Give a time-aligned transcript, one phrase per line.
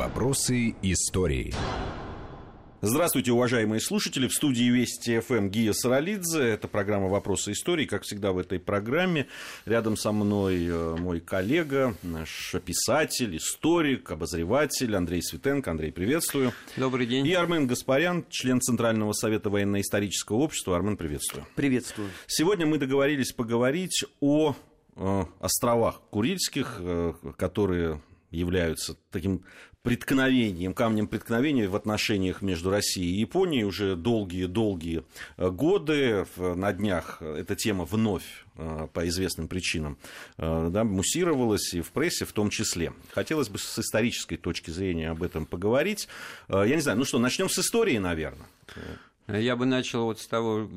[0.00, 1.52] Вопросы истории.
[2.80, 4.28] Здравствуйте, уважаемые слушатели.
[4.28, 6.42] В студии Вести ФМ Гия Саралидзе.
[6.42, 7.84] Это программа «Вопросы истории».
[7.84, 9.26] Как всегда в этой программе
[9.66, 15.70] рядом со мной э, мой коллега, наш писатель, историк, обозреватель Андрей Светенко.
[15.70, 16.52] Андрей, приветствую.
[16.78, 17.26] Добрый день.
[17.26, 20.76] И Армен Гаспарян, член Центрального совета военно-исторического общества.
[20.76, 21.44] Армен, приветствую.
[21.56, 22.08] Приветствую.
[22.26, 24.56] Сегодня мы договорились поговорить о
[24.96, 28.00] э, островах Курильских, э, которые
[28.30, 29.44] являются таким
[29.82, 35.04] преткновением, камнем преткновения в отношениях между Россией и Японией уже долгие-долгие
[35.36, 36.26] э, годы.
[36.36, 39.96] На днях эта тема вновь э, по известным причинам
[40.36, 42.92] э, да, муссировалась и в прессе в том числе.
[43.12, 46.08] Хотелось бы с исторической точки зрения об этом поговорить.
[46.48, 48.46] Я не знаю, ну что, начнем с истории, наверное.
[49.32, 50.68] Я бы начал вот с того,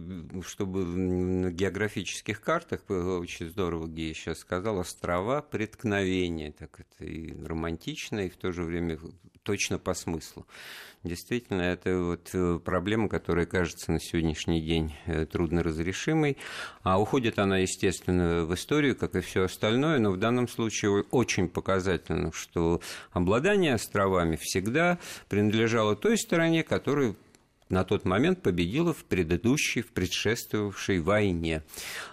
[0.46, 8.20] чтобы на географических картах, очень здорово Гея сейчас сказал, острова преткновения, так это и романтично,
[8.20, 9.00] и в то же время
[9.44, 10.48] точно по смыслу.
[11.04, 16.38] Действительно, это вот э, проблема, которая кажется на сегодняшний день э, трудно разрешимой,
[16.82, 21.50] а уходит она, естественно, в историю, как и все остальное, но в данном случае очень
[21.50, 22.80] показательно, что
[23.12, 27.16] обладание островами всегда принадлежало той стороне, которая
[27.74, 31.64] на тот момент победила в предыдущей, в предшествовавшей войне.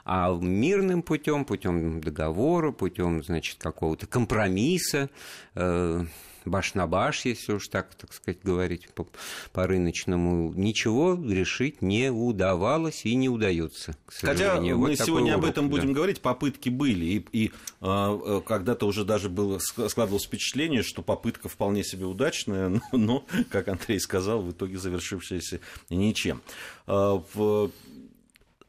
[0.04, 5.10] А мирным путем, путем договора, путем, значит, какого-то компромисса,
[5.54, 6.04] э,
[6.44, 9.06] баш на баш, если уж так, так сказать, говорить по,
[9.52, 13.96] по рыночному, ничего решить не удавалось и не удается.
[14.06, 15.94] Хотя мы вот сегодня об этом будем да.
[15.94, 21.84] говорить, попытки были, и, и э, когда-то уже даже было складывалось впечатление, что попытка вполне
[21.84, 26.42] себе удачная, но, но как Андрей сказал, в итоге завершившаяся ничем.
[26.86, 27.70] Э, в,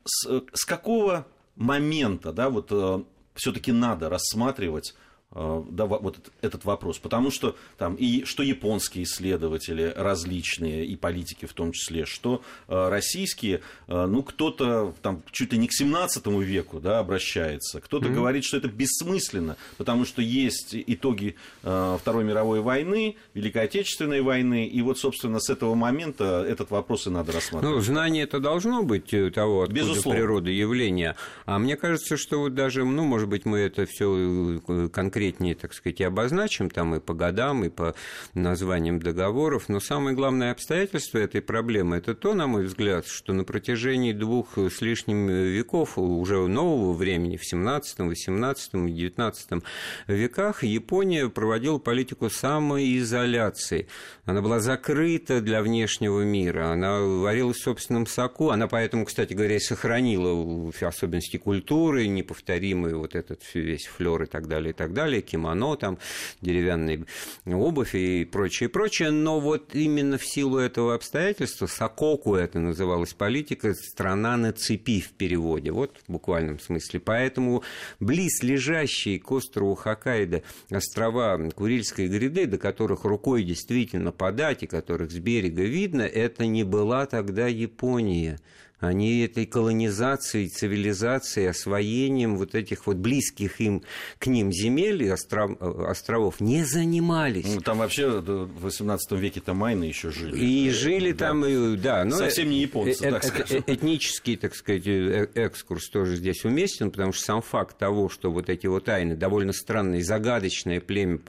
[0.03, 3.03] с, с какого момента, да, вот э,
[3.36, 7.00] все-таки надо рассматривать Э, да, вот этот вопрос.
[7.00, 12.90] Потому что там и что японские исследователи различные, и политики в том числе, что э,
[12.90, 18.14] российские, э, ну, кто-то там чуть ли не к 17 веку да, обращается, кто-то mm-hmm.
[18.14, 24.82] говорит, что это бессмысленно, потому что есть итоги Второй мировой войны, Великой Отечественной войны, и
[24.82, 27.76] вот, собственно, с этого момента этот вопрос и надо рассматривать.
[27.76, 30.20] Ну, знание это должно быть того, откуда Безусловно.
[30.20, 31.16] природа явления.
[31.45, 34.61] А мне кажется, что вот даже, ну, может быть, мы это все
[34.92, 37.93] конкретно конкретнее, так сказать, обозначим там и по годам, и по
[38.33, 39.70] названиям договоров.
[39.70, 44.58] Но самое главное обстоятельство этой проблемы– это то, на мой взгляд, что на протяжении двух
[44.58, 49.64] с лишним веков уже нового времени, в 17, 18 и 19
[50.08, 53.87] веках, Япония проводила политику самоизоляции.
[54.26, 59.58] Она была закрыта для внешнего мира, она варилась в собственном соку, она поэтому, кстати говоря,
[59.58, 65.11] и сохранила особенности культуры, неповторимый вот этот весь флер и так далее, и так далее
[65.11, 65.98] далее, кимоно, там,
[66.42, 67.05] деревянные
[67.45, 69.11] обувь и прочее, прочее.
[69.11, 75.11] Но вот именно в силу этого обстоятельства, Сококу это называлась политика, страна на цепи в
[75.11, 76.99] переводе, вот в буквальном смысле.
[76.99, 77.64] Поэтому
[77.99, 85.11] близ лежащие к острову Хоккайдо острова Курильской гряды, до которых рукой действительно подать и которых
[85.11, 88.39] с берега видно, это не была тогда Япония
[88.81, 93.83] они этой колонизацией, цивилизацией, освоением вот этих вот близких им
[94.17, 97.45] к ним земель и остров, островов не занимались.
[97.45, 100.37] Ну, там вообще в 18 веке там майны еще жили.
[100.37, 101.27] И жили да.
[101.27, 102.03] там, да.
[102.03, 103.64] Но Совсем не японцы, э, так скажем.
[103.67, 108.49] Этнический, так сказать, э, экскурс тоже здесь уместен, потому что сам факт того, что вот
[108.49, 111.19] эти вот тайны, довольно странное, загадочное племя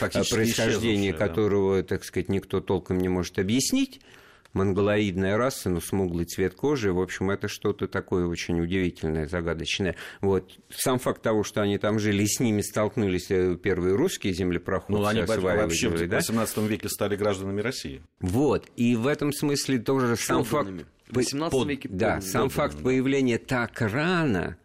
[0.00, 1.82] Фактически происхождения которого, да.
[1.82, 4.00] так сказать, никто толком не может объяснить,
[4.52, 6.92] монголоидная раса, но смуглый цвет кожи.
[6.92, 9.96] В общем, это что-то такое очень удивительное, загадочное.
[10.20, 10.58] Вот.
[10.70, 14.92] Сам факт того, что они там жили, и с ними столкнулись э, первые русские землепроходцы.
[14.92, 16.62] Ну, они вообще в 18 да?
[16.62, 18.02] веке стали гражданами России.
[18.20, 18.66] Вот.
[18.76, 20.70] И в этом смысле тоже сам факт...
[21.08, 24.56] В 18 веке Да, сам факт появления так рано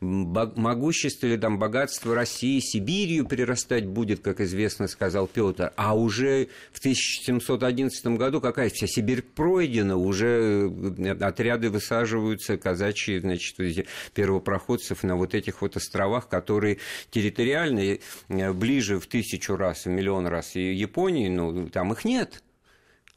[0.00, 5.72] могущество или там богатство России Сибирью перерастать будет, как известно, сказал Петр.
[5.76, 13.88] А уже в 1711 году какая вся Сибирь пройдена, уже э, отряды высаживаются, казачьи, значит,
[14.14, 16.78] первопроходцев на вот этих вот островах, которые
[17.10, 17.98] территориально
[18.28, 22.43] э, ближе в тысячу раз, в миллион раз Японии, но там их нет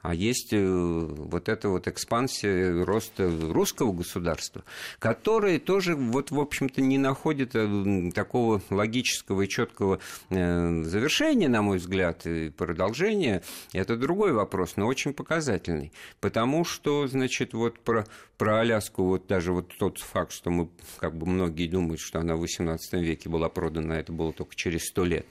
[0.07, 4.63] а есть э, вот эта вот экспансия роста русского государства,
[4.99, 9.99] которое тоже, вот, в общем-то, не находит э, такого логического и четкого
[10.29, 13.43] э, завершения, на мой взгляд, и продолжения.
[13.73, 15.91] Это другой вопрос, но очень показательный.
[16.21, 18.05] Потому что, значит, вот про,
[18.37, 20.69] про Аляску, вот даже вот тот факт, что мы,
[20.99, 24.85] как бы многие думают, что она в XVIII веке была продана, это было только через
[24.85, 25.25] сто лет.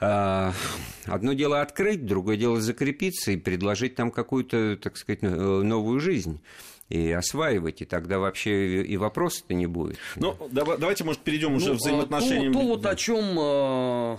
[0.00, 0.52] А,
[1.06, 6.40] одно дело открыть, другое дело закрепиться и предложить там какую-то, так сказать, новую жизнь
[6.88, 9.98] и осваивать, и тогда вообще и вопроса-то не будет.
[10.16, 12.52] Ну, давайте, может, перейдем уже ну, в взаимоотношения.
[12.52, 14.16] То, то вот о чем э,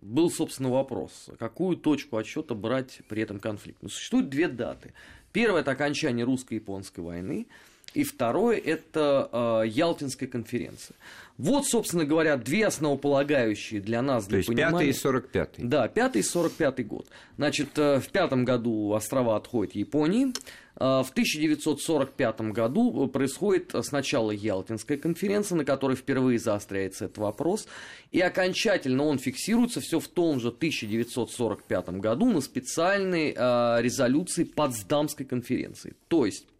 [0.00, 1.30] был, собственно, вопрос.
[1.38, 3.78] Какую точку отсчета брать при этом конфликте?
[3.82, 4.92] Ну, существует две даты.
[5.32, 7.46] Первое– это окончание русско-японской войны,
[7.94, 10.96] и второе– это э, Ялтинская конференция.
[11.38, 14.86] Вот, собственно говоря, две основополагающие для нас, для То есть понимания.
[14.86, 17.06] 5 и 45 Да, 5 и 45 год.
[17.36, 20.32] Значит, э, в пятом году острова отходят Японии,
[20.76, 27.66] а, в 1945 году происходит сначала Ялтинская конференция, на которой впервые заостряется этот вопрос,
[28.10, 33.32] и окончательно он фиксируется все в том же 1945 году на специальной
[33.82, 35.94] резолюции Потсдамской конференции.
[36.08, 36.51] То есть э,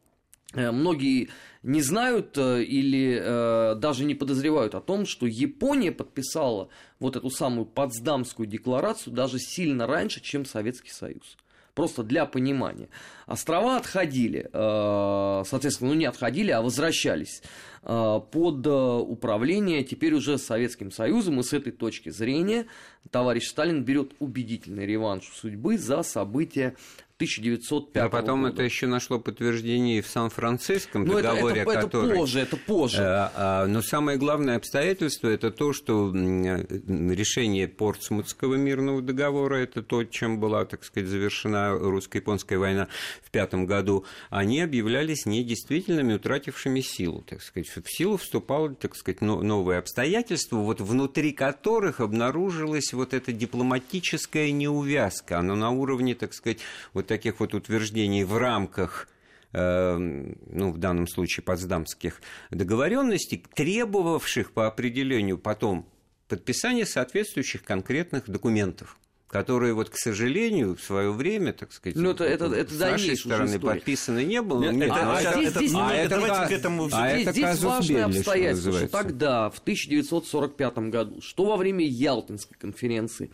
[0.54, 1.30] многие
[1.62, 6.68] не знают э, или э, даже не подозревают о том, что Япония подписала
[6.98, 11.36] вот эту самую Потсдамскую декларацию даже сильно раньше, чем Советский Союз.
[11.74, 12.88] Просто для понимания.
[13.26, 17.46] Острова отходили, э, соответственно, ну не отходили, а возвращались э,
[17.82, 22.66] под э, управление теперь уже Советским Союзом, и с этой точки зрения
[23.10, 26.76] товарищ Сталин берет убедительный реванш судьбы за события
[27.22, 28.54] 1905 А потом года.
[28.54, 32.10] это еще нашло подтверждение и в Сан-Франциском ну, договоре, это, это, который...
[32.10, 33.02] это позже, это позже.
[33.02, 40.02] А, а, но самое главное обстоятельство это то, что решение Портсмутского мирного договора, это то,
[40.04, 42.88] чем была, так сказать, завершена русско-японская война
[43.32, 47.66] в пятом году, они объявлялись недействительными, утратившими силу, так сказать.
[47.66, 55.38] В силу вступало, так сказать, новые обстоятельства, вот внутри которых обнаружилась вот эта дипломатическая неувязка,
[55.38, 56.58] она на уровне, так сказать,
[56.92, 59.08] вот таких вот утверждений в рамках
[59.52, 62.20] э, ну, в данном случае Потсдамских
[62.50, 65.88] договоренностей, требовавших по определению потом
[66.28, 68.98] подписания соответствующих конкретных документов
[69.32, 73.16] которые вот, к сожалению, в свое время, так сказать, ну, это, это, это с нашей
[73.16, 74.70] стороны подписаны не было.
[74.70, 76.88] Нет, это, а, а, здесь, это, здесь, а, это, давайте к этому...
[76.92, 82.58] А здесь, это здесь важное обстоятельство, что тогда, в 1945 году, что во время Ялтинской
[82.60, 83.30] конференции,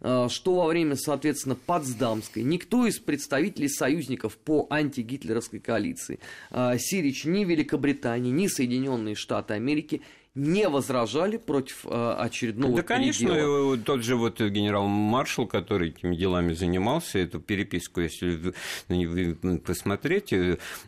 [0.00, 6.18] Э, что во время, соответственно, Потсдамской никто из представителей союзников по антигитлеровской коалиции,
[6.50, 10.00] э, Сирич, ни Великобритании, ни Соединенные Штаты Америки
[10.36, 13.76] не возражали против э, очередного Да, конечно, передела.
[13.78, 18.54] тот же вот генерал-маршал, который этими делами занимался, эту переписку, если
[18.88, 20.32] вы посмотреть,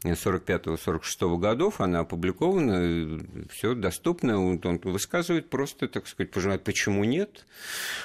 [0.05, 7.45] 45-46 годов, она опубликована, все доступно, он высказывает просто, так сказать, пожелать, почему нет.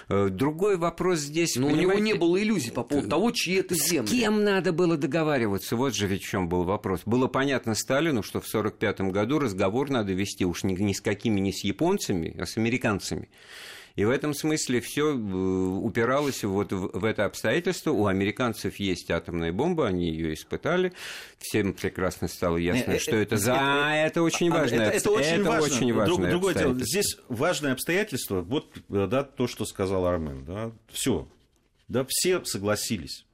[0.10, 1.56] Другой вопрос здесь...
[1.56, 4.08] Но у него не было иллюзий по поводу того, чьи это земли.
[4.08, 5.76] С кем надо было договариваться?
[5.76, 7.02] Вот же ведь в чем был вопрос.
[7.06, 11.27] Было понятно Сталину, что в 45 году разговор надо вести уж не, не с каким
[11.28, 13.30] какими не с японцами, а с американцами.
[13.96, 17.92] И в этом смысле все э, упиралось вот в это обстоятельство.
[17.92, 20.94] У американцев есть атомная бомба, они ее испытали.
[21.40, 23.56] Всем прекрасно стало ясно, э, что э, это за...
[23.58, 24.76] А, это очень важно.
[24.76, 25.76] Это, это очень это важно.
[25.76, 26.76] Очень важное Другое дело.
[26.76, 28.42] Здесь важное обстоятельство.
[28.42, 30.46] Вот да, то, что сказал Армен.
[30.46, 31.28] Да, все.
[31.88, 33.26] Да, все согласились.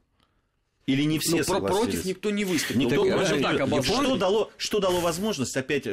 [0.85, 1.83] Или не все Но согласились?
[1.83, 2.79] Против никто не выступил.
[2.79, 3.05] Никто,
[3.41, 5.85] так, что, дало, что дало возможность опять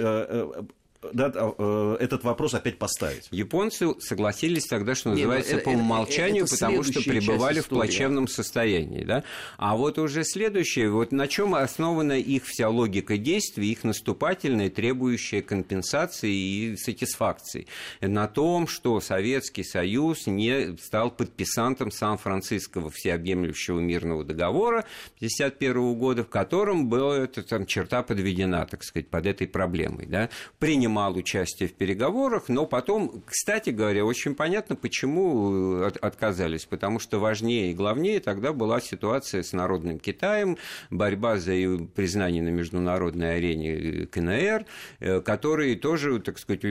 [1.13, 3.29] да, э, этот вопрос опять поставить.
[3.31, 7.69] Японцы согласились тогда, что называется, Нет, ну, по умолчанию, это, это потому что пребывали в
[7.69, 9.05] плачевном состоянии.
[9.05, 9.25] Да?
[9.57, 15.41] А вот уже следующее, вот на чем основана их вся логика действий, их наступательная, требующая
[15.41, 17.67] компенсации и сатисфакции.
[18.03, 24.81] На том, что Советский Союз не стал подписантом Сан-Франциского всеобъемлющего мирного договора
[25.17, 30.05] 1951 года, в котором была эта там, черта подведена, так сказать, под этой проблемой.
[30.05, 30.29] Да?
[30.59, 36.65] Принял принимал участие в переговорах, но потом, кстати говоря, очень понятно, почему э, отказались.
[36.65, 40.59] Потому что важнее и главнее тогда была ситуация с народным Китаем,
[40.91, 41.53] борьба за
[41.95, 44.67] признание на международной арене э, КНР,
[44.99, 46.63] э, который тоже, так сказать,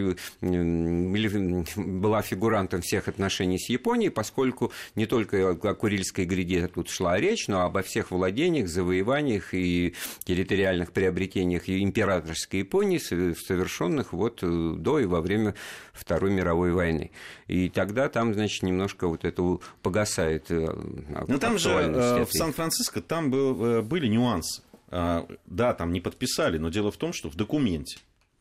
[0.41, 7.47] была фигурантом всех отношений с Японией, поскольку не только о Курильской гряде тут шла речь,
[7.47, 9.93] но обо всех владениях, завоеваниях и
[10.25, 15.55] территориальных приобретениях императорской Японии, совершенных их вот э, до и во время
[15.93, 17.11] Второй мировой войны.
[17.47, 20.67] И тогда там, значит, немножко вот это погасает э,
[21.27, 24.63] Но там же э, в Сан-Франциско там был, были нюансы.
[24.91, 27.99] А, да, там не подписали, но дело в том, что в документе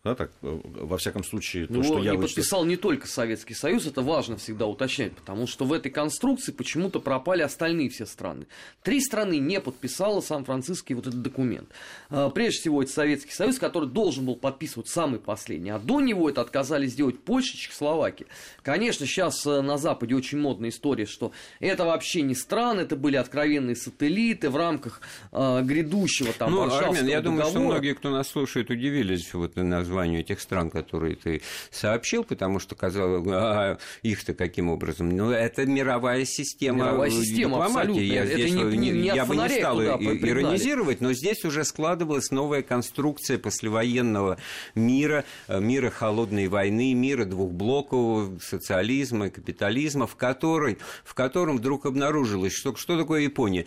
[0.08, 2.20] Да, так, э, во всяком случае, то, ну, что я вычислил.
[2.22, 6.98] подписал не только Советский Союз, это важно всегда уточнять, потому что в этой конструкции почему-то
[6.98, 8.46] пропали остальные все страны.
[8.82, 11.68] Три страны не подписала Сан-Франциский вот этот документ.
[12.08, 16.30] А, прежде всего, это Советский Союз, который должен был подписывать самый последний, а до него
[16.30, 18.28] это отказались сделать Польша, Чехословакия.
[18.62, 23.16] Конечно, сейчас э, на Западе очень модная история, что это вообще не страны, это были
[23.16, 28.28] откровенные сателлиты в рамках э, грядущего там ну, Армен, я думаю, что многие, кто нас
[28.28, 34.34] слушает, удивились вот на названию этих стран, которые ты сообщил, потому что казалось, а, их-то
[34.34, 35.08] каким образом?
[35.08, 38.02] Ну, это мировая система Мировая система, дипломатии.
[38.02, 42.30] Я, это здесь, не, не, не я бы не стал иронизировать, но здесь уже складывалась
[42.30, 44.38] новая конструкция послевоенного
[44.74, 52.52] мира, э, мира холодной войны, мира двухблокового социализма, капитализма, в, которой, в котором вдруг обнаружилось,
[52.52, 53.66] что, что такое Япония.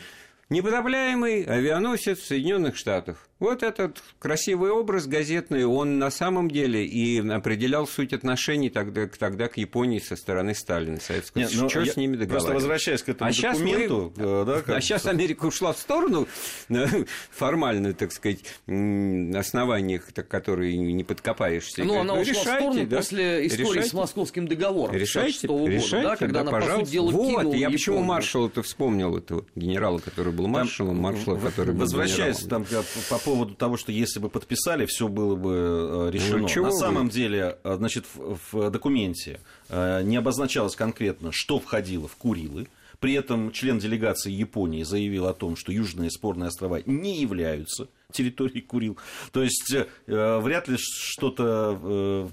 [0.50, 3.28] Непотопляемый авианосец Соединенных Штатов.
[3.42, 9.48] Вот этот красивый образ газетный, он на самом деле и определял суть отношений тогда, тогда
[9.48, 12.52] к Японии со стороны Сталина, Советского Нет, ну, Что с ними договариваться?
[12.52, 14.14] Просто возвращаясь к этому а документу...
[14.16, 14.78] Мы, э, да, как...
[14.78, 16.28] А сейчас Америка ушла в сторону,
[16.70, 16.86] э,
[17.32, 21.84] формально, так сказать, основаниях, которые не подкопаешься.
[21.84, 22.98] Ну, она ушла в сторону да?
[22.98, 23.90] после истории решайте.
[23.90, 26.80] с Московским договором решайте, года, решайте, да, когда да, она, пожалуйста.
[26.80, 31.74] по сути дела, Вот, я почему маршала-то вспомнил этого генерала, который был маршалом, маршала, который
[31.74, 32.66] был Возвращаясь там
[33.10, 36.48] по поводу того, что если бы подписали, все было бы э, решено.
[36.54, 37.12] Ну, На самом вы?
[37.12, 42.68] деле, э, значит, в, в документе э, не обозначалось конкретно, что входило в Курилы.
[43.00, 48.62] При этом член делегации Японии заявил о том, что Южные спорные острова не являются территории
[48.62, 48.98] Курил.
[49.32, 52.28] То есть э, вряд ли что-то э,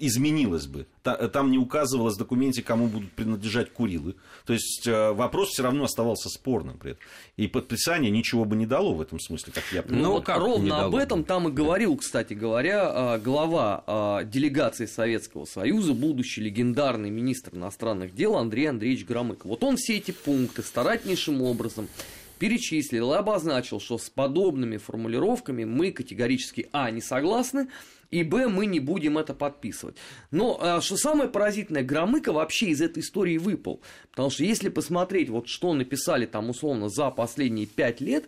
[0.00, 0.86] изменилось бы.
[1.02, 4.16] Та, там не указывалось в документе, кому будут принадлежать Курилы.
[4.46, 7.02] То есть э, вопрос все равно оставался спорным при этом.
[7.36, 10.04] И подписание ничего бы не дало в этом смысле, как я понимаю.
[10.04, 16.40] Ну, как ровно об этом там и говорил, кстати говоря, глава делегации Советского Союза, будущий
[16.40, 19.46] легендарный министр иностранных дел Андрей Андреевич Громыко.
[19.46, 21.88] Вот он все эти пункты старательнейшим образом
[22.38, 27.68] перечислил и обозначил, что с подобными формулировками мы категорически А не согласны,
[28.10, 29.96] и Б, мы не будем это подписывать.
[30.30, 33.80] Но а, что самое поразительное, Громыко вообще из этой истории выпал.
[34.10, 38.26] Потому что если посмотреть, вот что написали там условно за последние пять лет,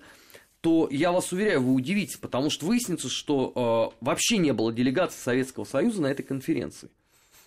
[0.60, 5.20] то я вас уверяю, вы удивитесь, потому что выяснится, что э, вообще не было делегации
[5.20, 6.88] Советского Союза на этой конференции.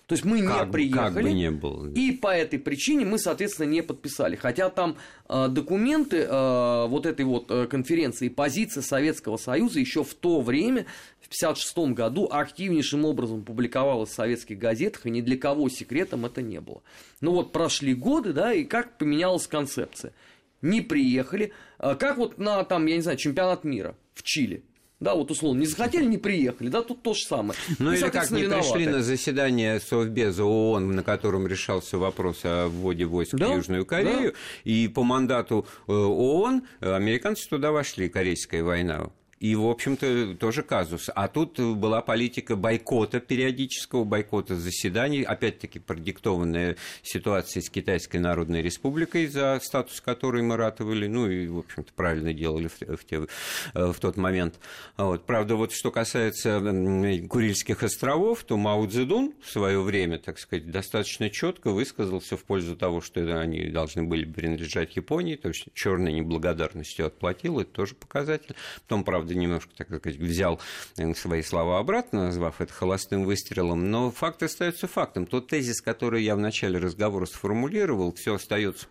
[0.10, 1.94] То есть мы как, не приехали, как бы не было.
[1.94, 4.36] и по этой причине мы, соответственно, не подписали.
[4.36, 4.98] Хотя там
[5.30, 10.88] э, документы э, вот этой вот э, конференции, позиция Советского Союза еще в то время,
[11.20, 16.42] в 1956 году, активнейшим образом публиковалась в советских газетах, и ни для кого секретом это
[16.42, 16.82] не было.
[17.22, 20.12] Ну вот прошли годы, да, и как поменялась концепция.
[20.64, 24.64] Не приехали, э, как вот на, там, я не знаю, чемпионат мира в Чили.
[25.00, 27.58] Да, вот условно, не захотели, не приехали, да, тут то же самое.
[27.80, 28.74] Ну, и, или как не виноваты.
[28.74, 33.48] пришли на заседание Совбеза ООН, на котором решался вопрос о вводе войск да?
[33.48, 34.38] в Южную Корею, да.
[34.66, 39.10] и по мандату э, ООН американцы туда вошли, Корейская война.
[39.40, 41.10] И, в общем-то, тоже казус.
[41.16, 49.28] А тут была политика бойкота, периодического бойкота заседаний, опять-таки продиктованная ситуацией с Китайской Народной Республикой,
[49.28, 53.28] за статус которой мы ратовали, ну и, в общем-то, правильно делали в, в, те,
[53.74, 54.56] в тот момент.
[54.98, 55.26] Вот.
[55.26, 56.60] Правда, вот что касается
[57.30, 62.76] Курильских островов, то Мао Цзэдун в свое время, так сказать, достаточно четко высказался в пользу
[62.76, 68.56] того, что они должны были принадлежать Японии, то есть черной неблагодарностью отплатил, это тоже показатель.
[68.82, 70.60] Потом, правда, правда, немножко, так сказать, взял
[70.98, 75.26] э, свои слова обратно, назвав это холостым выстрелом, но факт остается фактом.
[75.26, 78.88] Тот тезис, который я в начале разговора сформулировал, все остается,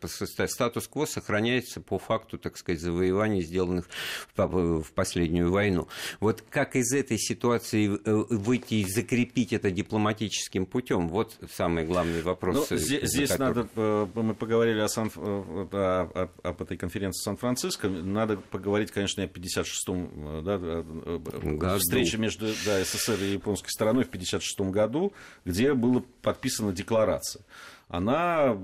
[0.46, 3.88] статус-кво сохраняется по факту, так сказать, завоеваний, сделанных
[4.36, 5.88] в последнюю войну.
[6.20, 11.08] Вот как из этой ситуации э, выйти и закрепить это дипломатическим путем?
[11.08, 12.70] Вот самый главный вопрос.
[12.70, 17.24] Ну, здесь здесь надо, э, мы поговорили о, Сан, о, о, об этой конференции в
[17.24, 21.78] Сан-Франциско, надо поговорить, конечно, о 56-м да, году.
[21.78, 25.12] встреча между да, СССР и японской стороной в 1956 году,
[25.44, 27.42] где была подписана декларация.
[27.88, 28.56] Она,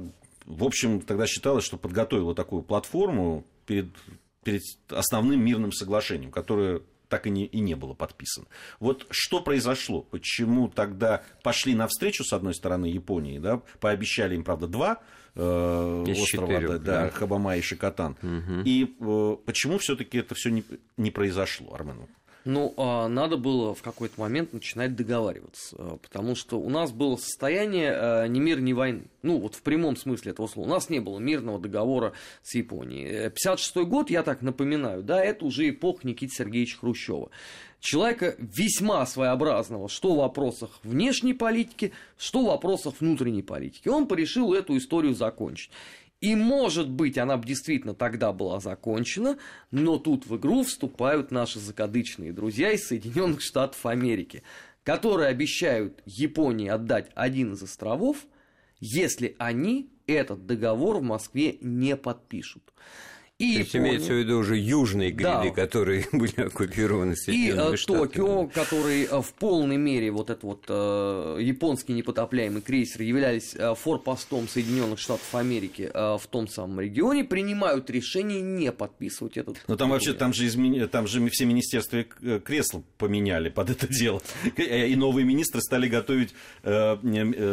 [0.46, 3.88] в общем, тогда считалось, что подготовила такую платформу перед,
[4.42, 6.82] перед основным мирным соглашением, которое
[7.14, 8.46] так и не, и не было подписано.
[8.80, 10.02] Вот что произошло?
[10.02, 15.00] Почему тогда пошли навстречу, с одной стороны, Японии, да, пообещали им, правда, два
[15.36, 17.10] э, острова, четырех, да, да.
[17.10, 18.16] Хабама и Шикотан.
[18.20, 18.62] Угу.
[18.64, 20.64] И э, почему все-таки это все не,
[20.96, 22.08] не произошло, Армен?
[22.44, 27.16] Ну, а, надо было в какой-то момент начинать договариваться, а, потому что у нас было
[27.16, 29.04] состояние а, ни мир, ни войны.
[29.22, 30.66] Ну, вот в прямом смысле этого слова.
[30.68, 33.30] У нас не было мирного договора с Японией.
[33.30, 37.30] 56 год, я так напоминаю, да, это уже эпоха Никиты Сергеевича Хрущева.
[37.80, 43.88] Человека весьма своеобразного, что в вопросах внешней политики, что в вопросах внутренней политики.
[43.88, 45.70] Он порешил эту историю закончить.
[46.24, 49.36] И, может быть, она бы действительно тогда была закончена,
[49.70, 54.42] но тут в игру вступают наши закадычные друзья из Соединенных Штатов Америки,
[54.84, 58.24] которые обещают Японии отдать один из островов,
[58.80, 62.72] если они этот договор в Москве не подпишут.
[63.38, 65.50] И То есть имеется в виду уже южные гриды, да.
[65.50, 68.06] которые были оккупированы Соединенными И Штатами.
[68.06, 73.74] Токио, который э, в полной мере, вот этот вот э, японский непотопляемый крейсер, являлись э,
[73.74, 79.74] форпостом Соединенных Штатов Америки э, в том самом регионе, принимают решение не подписывать этот Но
[79.74, 80.88] там вообще, там же, измен...
[80.88, 84.22] там же все министерства э, кресла поменяли под это дело.
[84.56, 86.94] И новые министры стали готовить э,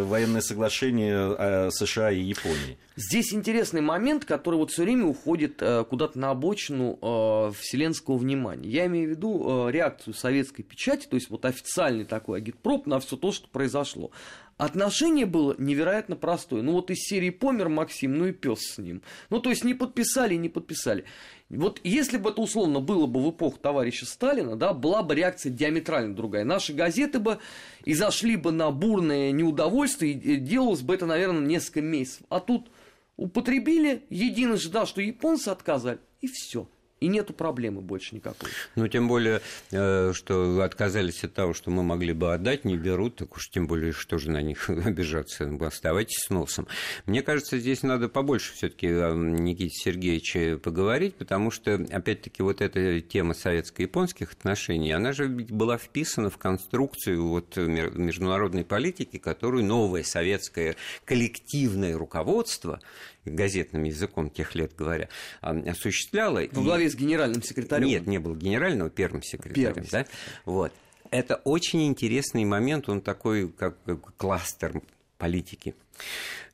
[0.04, 2.78] военное соглашение США и Японии.
[2.96, 8.70] Здесь интересный момент, который вот все время уходит э, куда-то на обочину э, вселенского внимания.
[8.70, 13.00] Я имею в виду э, реакцию советской печати, то есть вот официальный такой агитпроп на
[13.00, 14.12] все то, что произошло.
[14.62, 16.62] Отношение было невероятно простое.
[16.62, 19.02] Ну вот из серии «Помер Максим», ну и пес с ним.
[19.32, 21.06] Ну то есть не подписали, не подписали.
[21.50, 25.52] Вот если бы это условно было бы в эпоху товарища Сталина, да, была бы реакция
[25.52, 26.46] диаметрально другая.
[26.46, 27.40] Наши газеты бы
[27.86, 32.22] и зашли бы на бурное неудовольствие, и делалось бы это, наверное, несколько месяцев.
[32.30, 32.70] А тут
[33.18, 36.68] употребили, единожды, да, что японцы отказали, и все
[37.02, 38.50] и нету проблемы больше никакой.
[38.76, 39.42] Ну, тем более,
[39.72, 43.68] э, что отказались от того, что мы могли бы отдать, не берут, так уж тем
[43.68, 46.68] более, что же на них обижаться, оставайтесь с носом.
[47.08, 52.62] Мне кажется, здесь надо побольше все таки о Никите Сергеевиче поговорить, потому что, опять-таки, вот
[52.62, 60.04] эта тема советско-японских отношений, она же была вписана в конструкцию вот международной политики, которую новое
[60.04, 62.80] советское коллективное руководство
[63.26, 65.10] газетным языком тех лет говоря,
[65.42, 66.42] осуществляла.
[66.52, 66.90] В главе и...
[66.90, 67.88] с генеральным секретарем?
[67.88, 69.74] Нет, не был генерального, первым секретарем.
[69.74, 69.86] Первым.
[69.92, 70.06] Да?
[70.46, 70.74] Вот.
[71.12, 73.78] Это очень интересный момент, он такой, как
[74.18, 74.82] кластер
[75.18, 75.76] политики.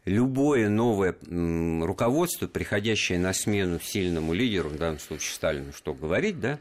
[0.05, 6.59] Любое новое руководство, приходящее на смену сильному лидеру, в данном случае Сталину, что говорить, да,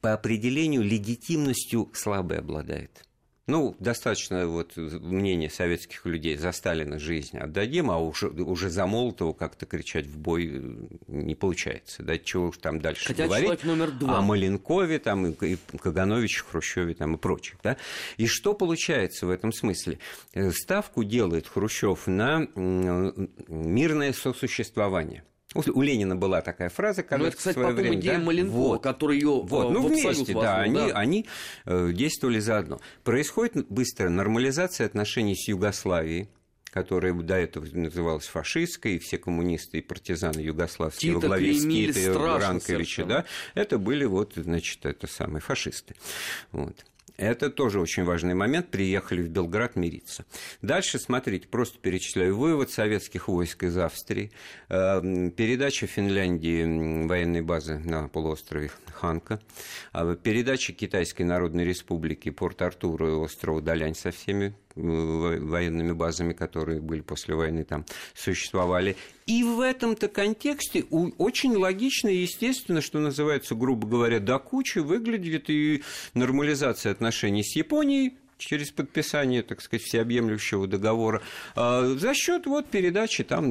[0.00, 3.04] по определению легитимностью слабый обладает.
[3.48, 9.32] Ну, достаточно вот мнения советских людей за Сталина жизнь отдадим, а уже, уже за Молотова
[9.32, 10.60] как-то кричать в бой э,
[11.06, 12.02] не получается.
[12.02, 13.64] Да, чего уж там дальше Хотя говорить.
[13.64, 14.18] номер два.
[14.18, 17.56] О Маленкове, там, и, Кагановиче, Хрущеве там, и прочих.
[17.62, 17.78] Да?
[18.18, 19.98] И что получается в этом смысле?
[20.34, 25.24] Э, ставку делает Хрущев на мирное сосуществование.
[25.54, 28.24] У Ленина была такая фраза, когда ну, это, кстати, потом время, идея да?
[28.24, 28.82] Маленкова, вот.
[28.82, 29.70] который ее вот.
[29.72, 30.86] ну, вместе, да, они, да.
[30.88, 31.26] они
[31.64, 32.80] э, действовали заодно.
[33.02, 36.28] Происходит быстрая нормализация отношений с Югославией,
[36.70, 41.62] которая до этого называлась фашистской, и все коммунисты и партизаны югославские Тита, во главе с
[41.62, 45.94] Титой Ранковича, да, это были вот, значит, это самые фашисты.
[46.52, 46.84] Вот.
[47.18, 48.68] Это тоже очень важный момент.
[48.68, 50.24] Приехали в Белград мириться.
[50.62, 52.38] Дальше, смотрите, просто перечисляю.
[52.38, 54.30] Вывод советских войск из Австрии,
[54.68, 59.40] э, передача Финляндии военной базы на полуострове Ханка,
[59.92, 67.00] а передача Китайской Народной Республики Порт-Артура и острова Далянь со всеми военными базами, которые были
[67.00, 68.96] после войны там существовали.
[69.28, 75.50] И в этом-то контексте очень логично и естественно, что называется, грубо говоря, до кучи выглядит
[75.50, 75.82] и
[76.14, 81.22] нормализация отношений с Японией, через подписание, так сказать, всеобъемлющего договора,
[81.54, 83.44] а за счет вот передачи там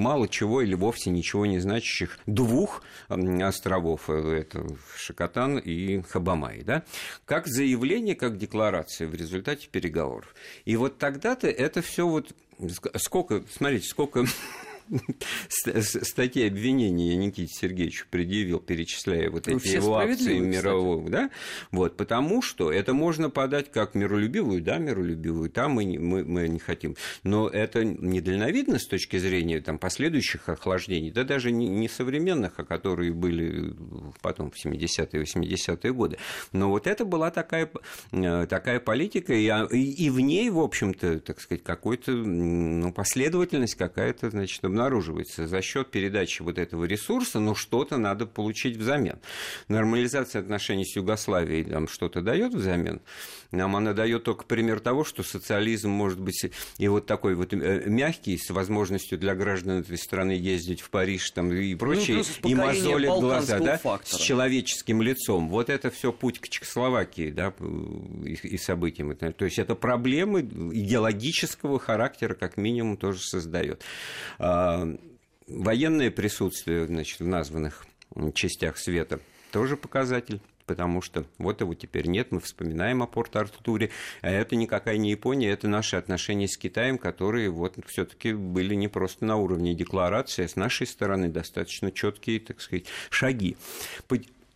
[0.00, 6.82] мало чего или вовсе ничего не значащих двух островов, это Шакатан и Хабамай, да,
[7.26, 10.34] как заявление, как декларация в результате переговоров.
[10.64, 12.34] И вот тогда-то это все вот
[12.96, 14.24] сколько, смотрите, сколько
[15.48, 21.30] статьи обвинения я Никите Сергеевичу предъявил, перечисляя вот эти его акции мирового, да,
[21.70, 26.58] вот, потому что это можно подать как миролюбивую, да, миролюбивую, там мы, мы, мы не
[26.58, 32.54] хотим, но это недальновидно с точки зрения там, последующих охлаждений, да даже не, не современных,
[32.58, 33.74] а которые были
[34.20, 36.18] потом в 70-е, 80-е годы,
[36.52, 37.70] но вот это была такая,
[38.12, 43.74] э, такая политика, и, и, и в ней, в общем-то, так сказать, какой-то ну, последовательность
[43.74, 49.18] какая-то, значит, обнаруживается за счет передачи вот этого ресурса, но что-то надо получить взамен.
[49.68, 53.00] Нормализация отношений с Югославией нам что-то дает взамен.
[53.52, 57.82] Нам она дает только пример того, что социализм может быть и вот такой вот э,
[57.86, 62.54] мягкий, с возможностью для граждан этой страны ездить в Париж там, и прочее, ну, и
[62.54, 65.48] мозолит глаза, да, с человеческим лицом.
[65.48, 67.52] Вот это все путь к Чехословакии, да,
[68.24, 69.14] и, и событиям.
[69.14, 73.82] То есть это проблемы идеологического характера, как минимум, тоже создает.
[74.62, 74.88] А,
[75.48, 77.84] военное присутствие значит, в названных
[78.34, 79.20] частях света
[79.50, 83.90] тоже показатель потому что вот его теперь нет, мы вспоминаем о Порт-Артуре,
[84.22, 88.86] а это никакая не Япония, это наши отношения с Китаем, которые вот все-таки были не
[88.86, 93.56] просто на уровне декларации, а с нашей стороны достаточно четкие, так сказать, шаги.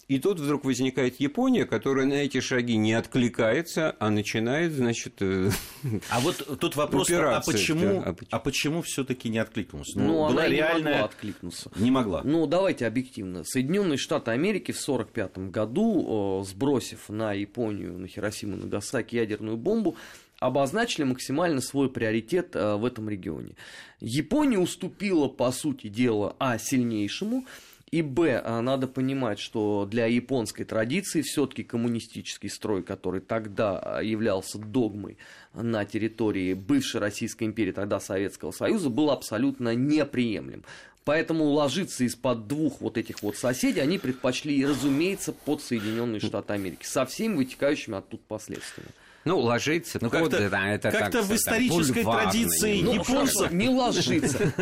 [0.09, 5.51] И тут вдруг возникает Япония, которая на эти шаги не откликается, а начинает, значит, э,
[6.11, 9.95] А вот тут вопрос, а почему, да, а, а почему все-таки не откликнулась?
[9.97, 10.79] Ну, ну была она реальная...
[10.79, 11.71] не могла откликнуться.
[11.75, 12.23] Не могла.
[12.23, 13.43] Ну, давайте объективно.
[13.43, 19.97] Соединенные Штаты Америки в 1945 году, сбросив на Японию, на Хиросиму, на Гасаки ядерную бомбу,
[20.39, 23.55] обозначили максимально свой приоритет э, в этом регионе.
[24.01, 27.47] Япония уступила, по сути дела, а сильнейшему,
[27.91, 34.03] и Б, а, надо понимать, что для японской традиции все-таки коммунистический строй, который тогда а,
[34.03, 35.19] являлся догмой
[35.55, 40.65] на территории бывшей Российской империи, тогда Советского Союза, был абсолютно неприемлем.
[41.05, 46.85] Поэтому ложиться из-под двух вот этих вот соседей они предпочли, разумеется, под Соединенные Штаты Америки,
[46.85, 48.91] со всеми вытекающими оттуда последствиями.
[49.27, 53.51] Ну, ложиться ну, как-то, да, это как-то в исторической традиции ну, японцев...
[53.57, 54.53] Не ложиться,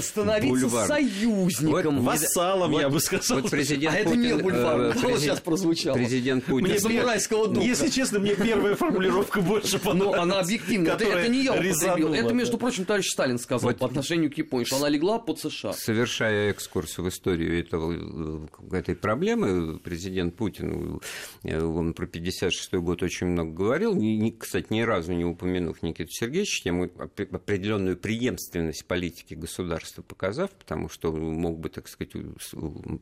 [0.00, 1.98] становиться союзником.
[1.98, 3.40] Вот, вассалом, я бы сказал.
[3.40, 5.96] Вот президент а это не бульвар, э, сейчас прозвучало.
[5.96, 6.68] Президент Путин.
[6.68, 7.66] Мне самурайского духа.
[7.66, 10.16] Если честно, мне первая формулировка больше понравилась.
[10.16, 10.88] Но она объективна.
[10.88, 12.14] Это не я употребил.
[12.14, 15.72] Это, между прочим, товарищ Сталин сказал по отношению к Японии, что она легла под США.
[15.72, 21.00] Совершая экскурс в историю этого, э, этой проблемы, президент Путин,
[21.42, 23.96] э, он про 56 год очень много говорил,
[24.38, 31.12] кстати, ни разу не упомянув Никиту Сергеевича, ему определенную преемственность политики государства показав, потому что
[31.12, 32.12] мог бы, так сказать,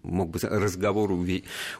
[0.02, 1.12] мог бы разговор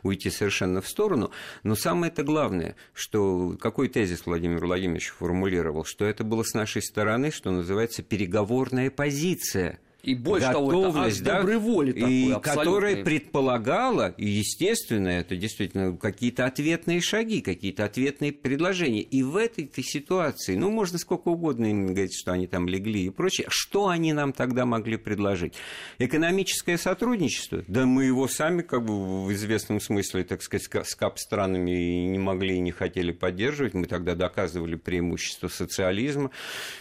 [0.03, 1.31] уйти совершенно в сторону.
[1.63, 6.83] Но самое это главное, что какой тезис Владимир Владимирович формулировал, что это было с нашей
[6.83, 13.05] стороны, что называется, переговорная позиция– и больше готовность, того, это доброй воли такой, и которая
[13.05, 19.03] предполагала, и естественно, это действительно какие-то ответные шаги, какие-то ответные предложения.
[19.03, 23.11] И в этой ситуации, ну, можно сколько угодно им говорить, что они там легли и
[23.11, 25.55] прочее, что они нам тогда могли предложить?
[25.99, 27.65] Экономическое сотрудничество?
[27.69, 31.71] Да мы его сами, как бы в известном смысле, так сказать, с кап-странами
[32.07, 33.75] не могли и не хотели поддерживать.
[33.75, 36.31] Мы тогда доказывали преимущество социализма,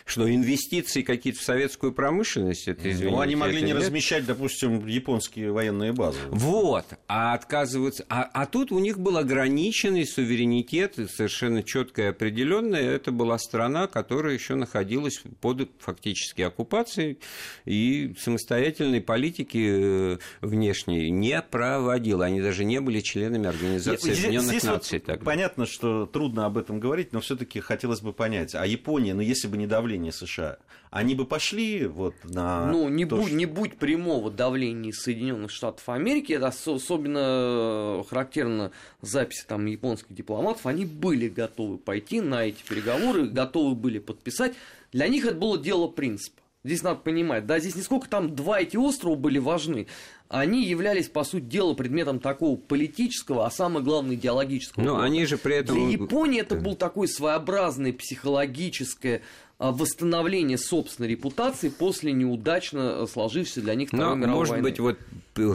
[0.06, 3.78] что инвестиции какие-то в советскую промышленность, это, извините, ну, они могли не нет.
[3.78, 6.20] размещать, допустим, японские военные базы.
[6.30, 6.86] Вот.
[7.08, 8.06] А отказываются.
[8.10, 12.82] А, а тут у них был ограниченный суверенитет, совершенно четко и определенный.
[12.82, 17.20] Это была страна, которая еще находилась под фактически оккупацией
[17.66, 22.26] и самостоятельной политики э, внешней не проводила.
[22.26, 25.04] Они даже не были членами Организации Объединенных Наций.
[25.06, 29.22] Вот понятно, что трудно об этом говорить, но все-таки хотелось бы понять, а Япония, ну
[29.22, 30.58] если бы не давление США,
[30.92, 32.66] они бы пошли вот на...
[32.66, 33.36] Ну, не, то, будь, что...
[33.36, 40.86] не будь прямого давления Соединенных Штатов Америки, это особенно характерно записи там японских дипломатов, они
[40.86, 44.54] были готовы пойти на эти переговоры, готовы были подписать.
[44.92, 46.42] Для них это было дело принципа.
[46.66, 49.88] Здесь надо понимать, да, здесь не сколько там два эти острова были важны,
[50.28, 54.84] они являлись, по сути дела, предметом такого политического, а самое главное, идеологического.
[54.84, 55.76] Но они же при этом...
[55.76, 59.22] Для Японии это был такой своеобразный психологическое
[59.60, 64.70] восстановление собственной репутации после неудачно сложившейся для них Второй Но, мировой может войны.
[64.70, 64.98] быть, вот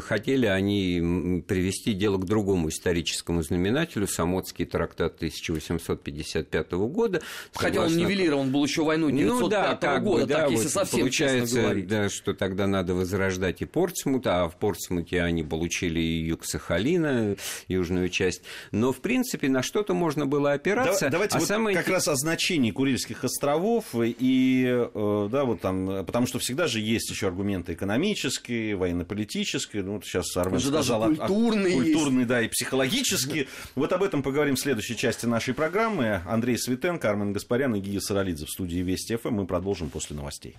[0.01, 7.23] хотели они привести дело к другому историческому знаменателю, Самотский трактат 1855 года.
[7.55, 7.99] Хотя согласно...
[7.99, 10.69] он нивелирован был еще войну 1905 ну, да, как года, бы, да, так, вот если
[10.69, 11.87] совсем получается, говорить.
[11.87, 17.37] Да, что тогда надо возрождать и Портсмут, а в Портсмуте они получили и юг Сахалина,
[17.69, 18.43] южную часть.
[18.71, 21.07] Но, в принципе, на что-то можно было опираться.
[21.07, 21.77] Да, давайте а вот самое...
[21.77, 26.81] как раз о значении Курильских островов и, э, да, вот там, потому что всегда же
[26.81, 32.43] есть еще аргументы экономические, военно-политические, ну, вот сейчас Армен Уже сказал, даже культурные, культурные, да,
[32.43, 33.49] и психологические.
[33.75, 36.23] Вот об этом поговорим в следующей части нашей программы.
[36.27, 39.35] Андрей Светенко, Армен Гаспарян и Гия Саралидзе в студии Вести ФМ.
[39.35, 40.57] Мы продолжим после новостей.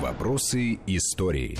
[0.00, 1.58] Вопросы истории.